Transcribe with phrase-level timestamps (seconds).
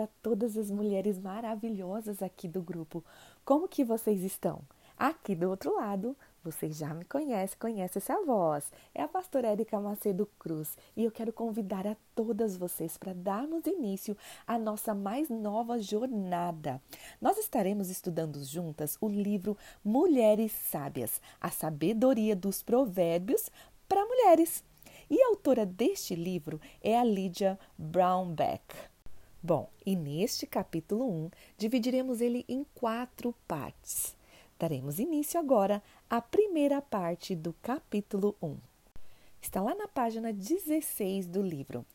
[0.00, 3.04] para todas as mulheres maravilhosas aqui do grupo.
[3.44, 4.62] Como que vocês estão?
[4.96, 8.72] Aqui do outro lado, vocês já me conhecem, conhecem essa voz.
[8.94, 13.66] É a pastora Érica Macedo Cruz e eu quero convidar a todas vocês para darmos
[13.66, 16.80] início à nossa mais nova jornada.
[17.20, 19.54] Nós estaremos estudando juntas o livro
[19.84, 23.50] Mulheres Sábias, a sabedoria dos provérbios
[23.86, 24.64] para mulheres.
[25.10, 28.90] E a autora deste livro é a Lydia Brownback.
[29.42, 34.14] Bom, e neste capítulo 1 dividiremos ele em quatro partes.
[34.58, 38.58] Daremos início agora à primeira parte do capítulo 1.
[39.40, 41.86] Está lá na página 16 do livro.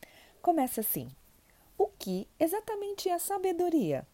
[0.41, 1.07] Começa assim:
[1.77, 4.07] O que exatamente é sabedoria?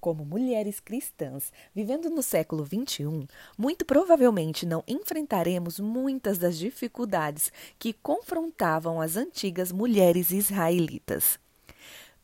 [0.00, 3.26] Como mulheres cristãs vivendo no século XXI,
[3.58, 11.41] muito provavelmente não enfrentaremos muitas das dificuldades que confrontavam as antigas mulheres israelitas.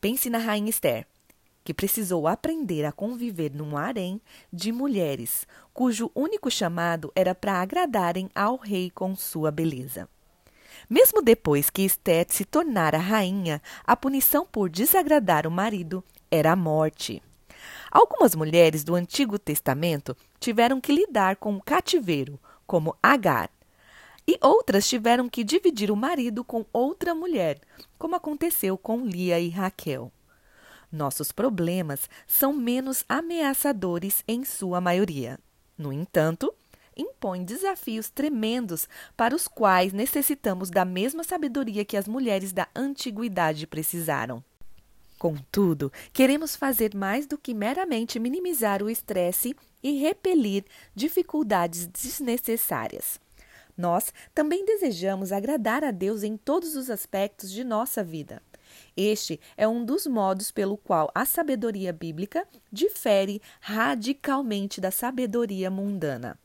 [0.01, 1.05] Pense na rainha Esther,
[1.63, 8.29] que precisou aprender a conviver num harém de mulheres, cujo único chamado era para agradarem
[8.33, 10.07] ao rei com sua beleza.
[10.89, 16.55] Mesmo depois que Esther se tornara rainha, a punição por desagradar o marido era a
[16.55, 17.21] morte.
[17.91, 23.49] Algumas mulheres do Antigo Testamento tiveram que lidar com o cativeiro, como Agar,
[24.29, 27.59] e outras tiveram que dividir o marido com outra mulher,
[27.97, 30.11] como aconteceu com Lia e Raquel.
[30.91, 35.39] Nossos problemas são menos ameaçadores em sua maioria.
[35.75, 36.53] No entanto,
[36.95, 43.65] impõem desafios tremendos para os quais necessitamos da mesma sabedoria que as mulheres da antiguidade
[43.65, 44.43] precisaram.
[45.17, 53.19] Contudo, queremos fazer mais do que meramente minimizar o estresse e repelir dificuldades desnecessárias.
[53.79, 58.41] Nós também desejamos agradar a Deus em todos os aspectos de nossa vida.
[58.95, 66.37] Este é um dos modos pelo qual a sabedoria bíblica difere radicalmente da sabedoria mundana.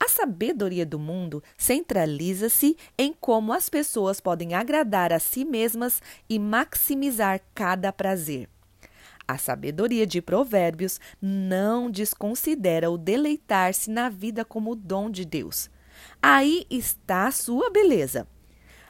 [0.00, 6.00] A sabedoria do mundo centraliza-se em como as pessoas podem agradar a si mesmas
[6.30, 8.48] e maximizar cada prazer.
[9.28, 15.68] A sabedoria de Provérbios não desconsidera o deleitar-se na vida como dom de Deus.
[16.26, 18.26] Aí está a sua beleza.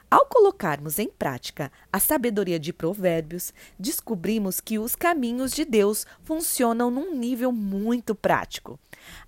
[0.09, 6.93] Ao colocarmos em prática a sabedoria de Provérbios, descobrimos que os caminhos de Deus funcionam
[6.93, 8.79] num nível muito prático.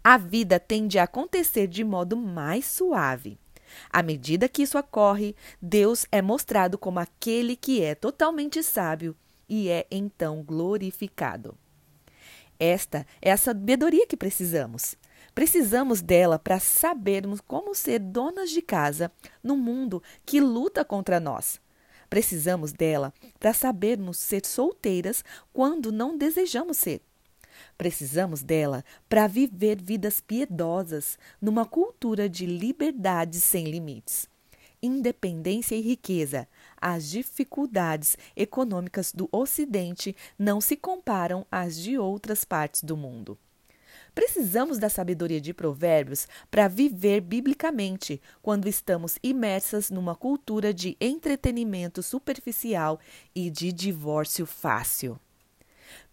[0.04, 3.40] A vida tende a acontecer de modo mais suave.
[3.90, 9.16] À medida que isso ocorre, Deus é mostrado como aquele que é totalmente sábio
[9.48, 11.58] e é então glorificado.
[12.56, 14.94] Esta é a sabedoria que precisamos.
[15.36, 19.12] Precisamos dela para sabermos como ser donas de casa
[19.44, 21.60] no mundo que luta contra nós.
[22.08, 27.02] Precisamos dela para sabermos ser solteiras quando não desejamos ser.
[27.76, 34.30] Precisamos dela para viver vidas piedosas numa cultura de liberdade sem limites.
[34.82, 36.48] Independência e riqueza,
[36.80, 43.36] as dificuldades econômicas do Ocidente não se comparam às de outras partes do mundo.
[44.16, 52.02] Precisamos da sabedoria de Provérbios para viver biblicamente quando estamos imersas numa cultura de entretenimento
[52.02, 52.98] superficial
[53.34, 55.20] e de divórcio fácil.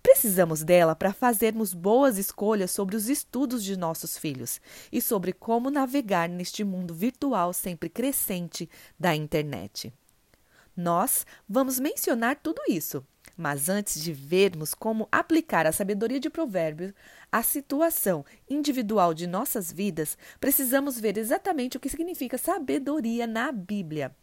[0.02, 4.60] Precisamos dela para fazermos boas escolhas sobre os estudos de nossos filhos
[4.92, 9.94] e sobre como navegar neste mundo virtual sempre crescente da internet.
[10.76, 13.02] Nós vamos mencionar tudo isso,
[13.38, 16.94] mas antes de vermos como aplicar a sabedoria de Provérbios
[17.32, 24.16] à situação individual de nossas vidas, precisamos ver exatamente o que significa sabedoria na Bíblia.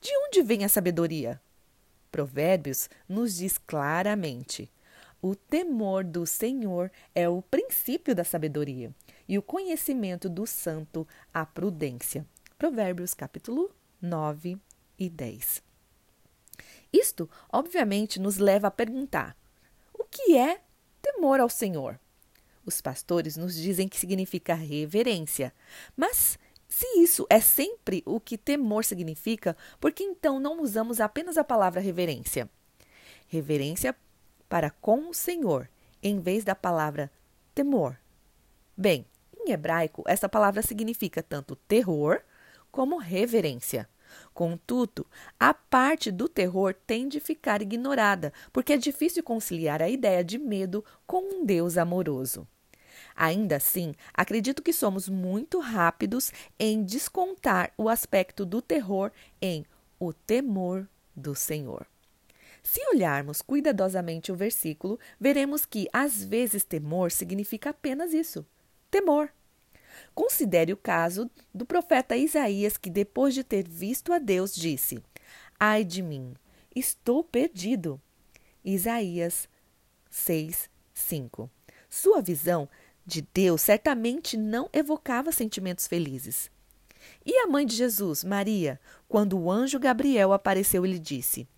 [0.00, 1.40] De onde vem a sabedoria?
[2.10, 4.70] Provérbios nos diz claramente:
[5.20, 8.92] o temor do Senhor é o princípio da sabedoria,
[9.28, 12.26] e o conhecimento do santo a prudência.
[12.58, 13.70] Provérbios capítulo
[14.00, 14.58] 9
[14.98, 15.71] e 10.
[16.92, 19.36] Isto, obviamente, nos leva a perguntar:
[19.92, 20.60] o que é
[21.00, 21.98] temor ao Senhor?
[22.64, 25.52] Os pastores nos dizem que significa reverência,
[25.96, 26.38] mas
[26.68, 31.44] se isso é sempre o que temor significa, por que então não usamos apenas a
[31.44, 32.48] palavra reverência?
[33.26, 33.96] Reverência
[34.48, 35.68] para com o Senhor,
[36.02, 37.10] em vez da palavra
[37.54, 37.98] temor.
[38.76, 39.04] Bem,
[39.38, 42.22] em hebraico, essa palavra significa tanto terror
[42.70, 43.88] como reverência.
[44.34, 45.06] Contudo,
[45.38, 50.38] a parte do terror tem de ficar ignorada, porque é difícil conciliar a ideia de
[50.38, 52.46] medo com um Deus amoroso.
[53.14, 59.10] Ainda assim, acredito que somos muito rápidos em descontar o aspecto do terror
[59.40, 59.64] em
[59.98, 61.86] o temor do Senhor.
[62.62, 68.46] Se olharmos cuidadosamente o versículo, veremos que às vezes temor significa apenas isso:
[68.90, 69.30] temor.
[70.14, 75.02] Considere o caso do profeta Isaías, que depois de ter visto a Deus, disse:
[75.58, 76.34] Ai de mim,
[76.74, 78.00] estou perdido.
[78.64, 79.48] Isaías
[80.10, 81.50] 6, 5.
[81.88, 82.68] Sua visão
[83.04, 86.50] de Deus certamente não evocava sentimentos felizes.
[87.26, 91.48] E a mãe de Jesus, Maria, quando o anjo Gabriel apareceu e lhe disse: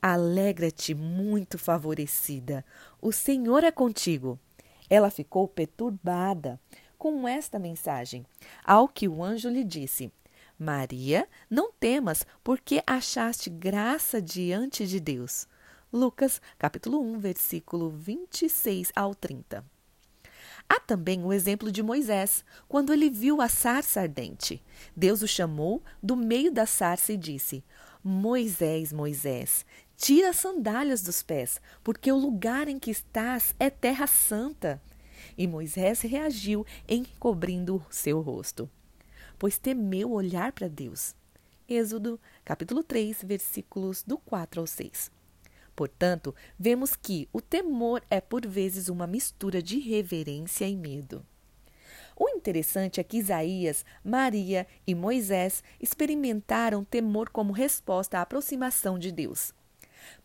[0.00, 2.64] Alegra-te, muito favorecida,
[3.00, 4.38] o Senhor é contigo.
[4.88, 6.60] Ela ficou perturbada
[7.04, 8.24] com esta mensagem,
[8.64, 10.10] ao que o anjo lhe disse:
[10.58, 15.46] Maria, não temas, porque achaste graça diante de Deus.
[15.92, 19.62] Lucas, capítulo 1, versículo 26 ao 30.
[20.66, 24.62] Há também o exemplo de Moisés, quando ele viu a sarça ardente.
[24.96, 27.62] Deus o chamou do meio da sarça e disse:
[28.02, 34.06] Moisés, Moisés, tira as sandálias dos pés, porque o lugar em que estás é terra
[34.06, 34.80] santa.
[35.36, 38.70] E Moisés reagiu, encobrindo seu rosto,
[39.38, 41.14] pois temeu olhar para Deus.
[41.68, 45.10] Êxodo, capítulo 3, versículos do 4 ao 6.
[45.74, 51.24] Portanto, vemos que o temor é por vezes uma mistura de reverência e medo.
[52.16, 59.10] O interessante é que Isaías, Maria e Moisés experimentaram temor como resposta à aproximação de
[59.10, 59.52] Deus.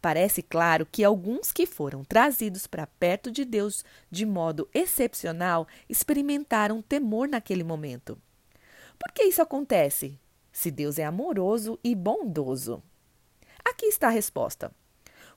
[0.01, 6.81] Parece claro que alguns que foram trazidos para perto de Deus de modo excepcional experimentaram
[6.81, 8.17] temor naquele momento.
[8.97, 10.19] Por que isso acontece?
[10.51, 12.81] Se Deus é amoroso e bondoso.
[13.63, 14.71] Aqui está a resposta.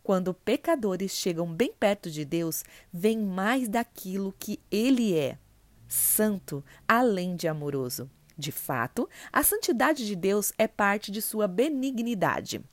[0.03, 5.38] Quando pecadores chegam bem perto de Deus, vem mais daquilo que Ele é:
[5.87, 8.11] santo, além de amoroso.
[8.37, 12.65] De fato, a santidade de Deus é parte de sua benignidade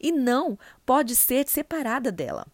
[0.00, 2.46] e não pode ser separada dela.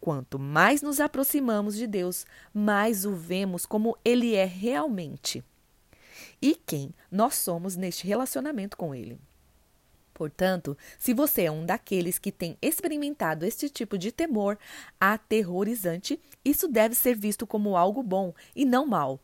[0.00, 5.42] Quanto mais nos aproximamos de Deus, mais o vemos como Ele é realmente
[6.40, 9.18] e quem nós somos neste relacionamento com Ele.
[10.14, 14.58] Portanto, se você é um daqueles que tem experimentado este tipo de temor
[14.98, 19.20] aterrorizante, isso deve ser visto como algo bom e não mal,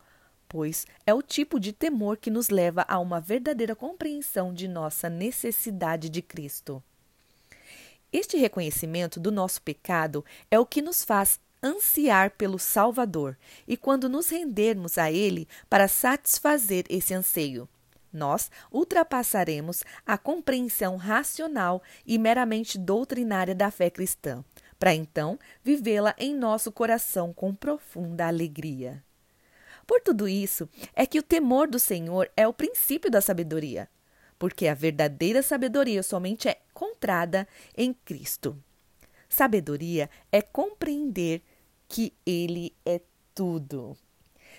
[0.47, 5.09] pois é o tipo de temor que nos leva a uma verdadeira compreensão de nossa
[5.09, 6.83] necessidade de Cristo.
[8.13, 13.37] Este reconhecimento do nosso pecado é o que nos faz ansiar pelo Salvador
[13.67, 17.67] e quando nos rendermos a Ele para satisfazer esse anseio
[18.13, 24.45] nós ultrapassaremos a compreensão racional e meramente doutrinária da fé cristã,
[24.77, 29.03] para então vivê-la em nosso coração com profunda alegria.
[29.87, 33.89] Por tudo isso, é que o temor do Senhor é o princípio da sabedoria,
[34.43, 37.47] porque a verdadeira sabedoria somente é encontrada
[37.77, 38.61] em Cristo.
[39.29, 41.41] Sabedoria é compreender
[41.87, 42.99] que Ele é
[43.33, 43.95] tudo.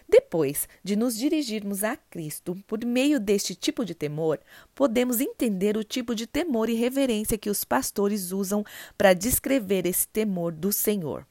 [0.08, 4.40] Depois de nos dirigirmos a Cristo por meio deste tipo de temor,
[4.74, 8.64] podemos entender o tipo de temor e reverência que os pastores usam
[8.96, 11.26] para descrever esse temor do Senhor.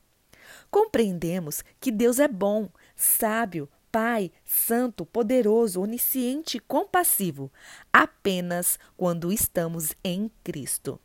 [0.69, 7.51] Compreendemos que Deus é bom, sábio, Pai, Santo, Poderoso, Onisciente e compassivo,
[7.93, 10.99] apenas quando estamos em Cristo.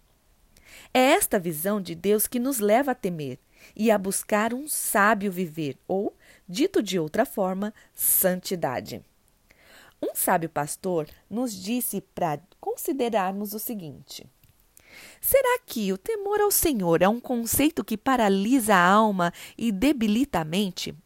[0.95, 3.39] É esta visão de Deus que nos leva a temer
[3.77, 6.17] e a buscar um sábio viver, ou
[6.49, 9.05] dito de outra forma, santidade.
[10.01, 14.27] Um sábio pastor nos disse para considerarmos o seguinte:
[15.21, 20.41] Será que o temor ao Senhor é um conceito que paralisa a alma e debilita
[20.41, 20.97] a mente?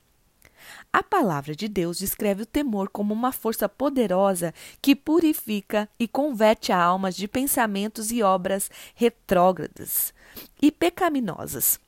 [0.92, 6.70] A palavra de Deus descreve o temor como uma força poderosa que purifica e converte
[6.70, 10.12] a alma de pensamentos e obras retrógradas
[10.60, 11.80] e pecaminosas.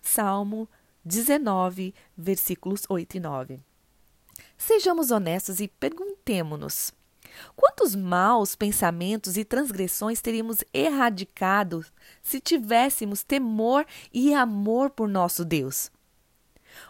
[0.00, 0.68] Salmo
[1.04, 3.60] 19, versículos 8 e 9.
[4.56, 6.92] Sejamos honestos e perguntemo-nos:
[7.56, 11.84] quantos maus pensamentos e transgressões teríamos erradicado
[12.22, 15.90] se tivéssemos temor e amor por nosso Deus?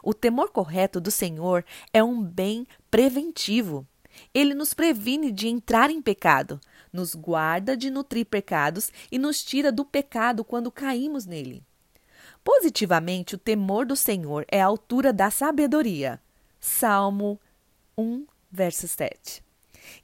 [0.03, 3.87] O temor correto do Senhor é um bem preventivo.
[4.35, 6.61] Ele nos previne de entrar em pecado,
[6.93, 11.65] nos guarda de nutrir pecados e nos tira do pecado quando caímos nele.
[12.45, 16.21] Positivamente, o temor do Senhor é a altura da sabedoria.
[16.61, 17.41] Salmo
[17.97, 19.43] 1, verso 7.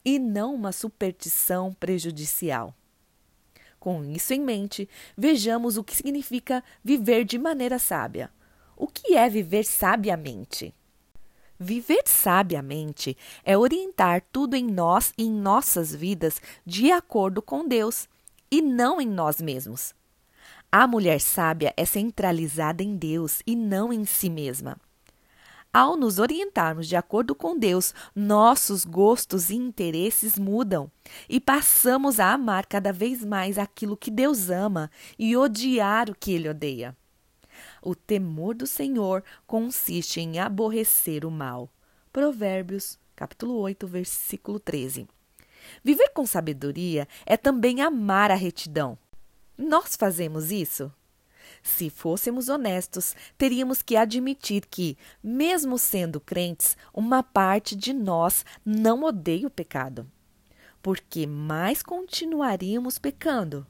[0.04, 2.75] E não uma superstição prejudicial.
[3.78, 8.30] Com isso em mente, vejamos o que significa viver de maneira sábia.
[8.80, 10.73] O que é viver sabiamente?
[11.58, 18.08] Viver sabiamente é orientar tudo em nós e em nossas vidas de acordo com Deus
[18.49, 19.92] e não em nós mesmos.
[20.70, 24.78] A mulher sábia é centralizada em Deus e não em si mesma.
[25.73, 30.88] Ao nos orientarmos de acordo com Deus, nossos gostos e interesses mudam
[31.28, 36.30] e passamos a amar cada vez mais aquilo que Deus ama e odiar o que
[36.30, 36.97] ele odeia.
[37.82, 41.70] O temor do Senhor consiste em aborrecer o mal.
[42.12, 45.06] Provérbios, capítulo 8, versículo 13.
[45.82, 48.99] Viver com sabedoria é também amar a retidão.
[49.56, 50.92] Nós fazemos isso?
[51.62, 59.02] Se fôssemos honestos, teríamos que admitir que, mesmo sendo crentes, uma parte de nós não
[59.02, 60.11] odeia o pecado.
[60.82, 63.66] Porque mais continuaríamos pecando.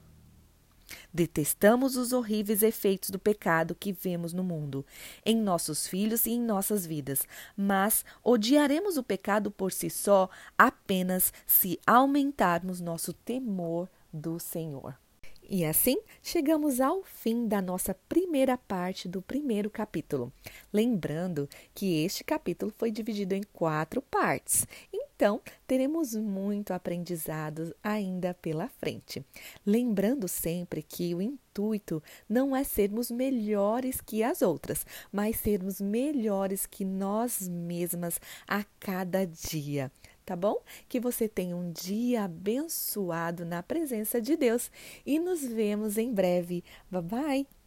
[1.13, 4.85] Detestamos os horríveis efeitos do pecado que vemos no mundo,
[5.25, 11.33] em nossos filhos e em nossas vidas, mas odiaremos o pecado por si só apenas
[11.45, 14.95] se aumentarmos nosso temor do Senhor.
[15.51, 20.31] E assim chegamos ao fim da nossa primeira parte do primeiro capítulo.
[20.71, 24.67] Lembrando que este capítulo foi dividido em quatro partes,
[25.19, 29.21] então teremos muito aprendizado ainda pela frente.
[29.65, 36.65] Lembrando sempre que o intuito não é sermos melhores que as outras, mas sermos melhores
[36.65, 39.91] que nós mesmas a cada dia
[40.25, 40.61] tá bom?
[40.87, 44.69] Que você tenha um dia abençoado na presença de Deus
[45.03, 46.63] e nos vemos em breve.
[46.91, 47.58] Bye bye!